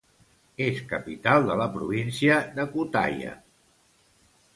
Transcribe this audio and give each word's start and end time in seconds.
És 0.67 0.79
capital 0.93 1.45
de 1.49 1.57
la 1.59 1.67
província 1.75 2.39
de 2.55 2.65
Kütahya. 2.73 3.35